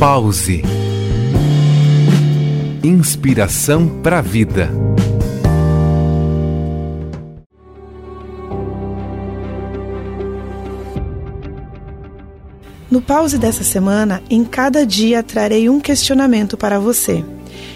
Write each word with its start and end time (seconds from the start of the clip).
Pause. 0.00 0.62
Inspiração 2.82 4.00
para 4.02 4.20
a 4.20 4.22
vida. 4.22 4.70
No 12.90 13.02
pause 13.02 13.36
dessa 13.36 13.62
semana, 13.62 14.22
em 14.30 14.42
cada 14.42 14.86
dia 14.86 15.22
trarei 15.22 15.68
um 15.68 15.78
questionamento 15.78 16.56
para 16.56 16.80
você. 16.80 17.22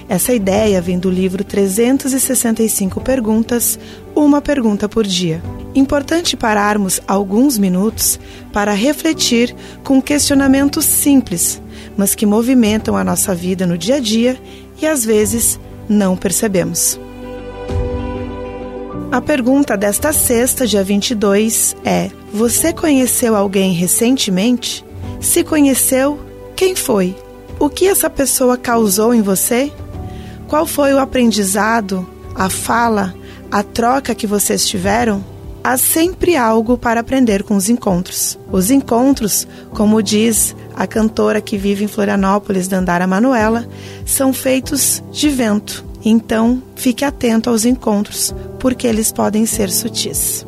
Essa 0.08 0.32
ideia 0.32 0.80
vem 0.80 0.98
do 0.98 1.10
livro 1.10 1.44
365 1.44 3.02
Perguntas, 3.02 3.78
uma 4.14 4.40
pergunta 4.40 4.88
por 4.88 5.06
dia. 5.06 5.42
Importante 5.74 6.38
pararmos 6.38 7.02
alguns 7.06 7.58
minutos 7.58 8.18
para 8.50 8.72
refletir 8.72 9.54
com 9.82 10.00
questionamentos 10.00 10.86
simples, 10.86 11.60
mas 11.96 12.14
que 12.14 12.26
movimentam 12.26 12.96
a 12.96 13.04
nossa 13.04 13.34
vida 13.34 13.66
no 13.66 13.78
dia 13.78 13.96
a 13.96 14.00
dia 14.00 14.40
e 14.80 14.86
às 14.86 15.04
vezes 15.04 15.58
não 15.88 16.16
percebemos. 16.16 16.98
A 19.12 19.20
pergunta 19.20 19.76
desta 19.76 20.12
sexta, 20.12 20.66
dia 20.66 20.82
22, 20.82 21.76
é: 21.84 22.10
Você 22.32 22.72
conheceu 22.72 23.36
alguém 23.36 23.72
recentemente? 23.72 24.84
Se 25.20 25.44
conheceu, 25.44 26.18
quem 26.56 26.74
foi? 26.74 27.16
O 27.58 27.68
que 27.68 27.86
essa 27.86 28.10
pessoa 28.10 28.56
causou 28.56 29.14
em 29.14 29.22
você? 29.22 29.72
Qual 30.48 30.66
foi 30.66 30.92
o 30.92 30.98
aprendizado, 30.98 32.06
a 32.34 32.50
fala, 32.50 33.14
a 33.50 33.62
troca 33.62 34.14
que 34.14 34.26
vocês 34.26 34.66
tiveram? 34.66 35.33
Há 35.66 35.78
sempre 35.78 36.36
algo 36.36 36.76
para 36.76 37.00
aprender 37.00 37.42
com 37.42 37.56
os 37.56 37.70
encontros. 37.70 38.38
Os 38.52 38.70
encontros, 38.70 39.48
como 39.70 40.02
diz 40.02 40.54
a 40.76 40.86
cantora 40.86 41.40
que 41.40 41.56
vive 41.56 41.84
em 41.84 41.88
Florianópolis, 41.88 42.68
Dandara 42.68 43.06
Manuela, 43.06 43.66
são 44.04 44.30
feitos 44.30 45.02
de 45.10 45.30
vento. 45.30 45.82
Então, 46.04 46.62
fique 46.76 47.02
atento 47.02 47.48
aos 47.48 47.64
encontros, 47.64 48.34
porque 48.58 48.86
eles 48.86 49.10
podem 49.10 49.46
ser 49.46 49.70
sutis. 49.70 50.46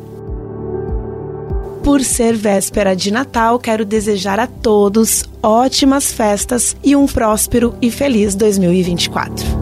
Por 1.83 2.03
ser 2.03 2.35
véspera 2.35 2.95
de 2.95 3.09
Natal, 3.09 3.57
quero 3.57 3.85
desejar 3.85 4.39
a 4.39 4.45
todos 4.45 5.23
ótimas 5.41 6.11
festas 6.11 6.77
e 6.83 6.95
um 6.95 7.07
próspero 7.07 7.73
e 7.81 7.89
feliz 7.89 8.35
2024. 8.35 9.56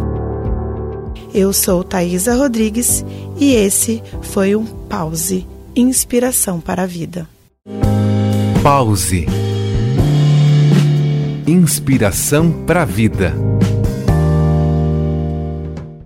Eu 1.37 1.51
sou 1.51 1.83
Thaisa 1.83 2.33
Rodrigues 2.33 3.03
e 3.37 3.55
esse 3.55 4.01
foi 4.21 4.55
um 4.55 4.65
Pause 4.65 5.45
Inspiração 5.75 6.61
para 6.61 6.83
a 6.83 6.85
Vida. 6.85 7.27
Pause 8.63 9.25
Inspiração 11.45 12.63
para 12.65 12.83
a 12.83 12.85
Vida. 12.85 13.33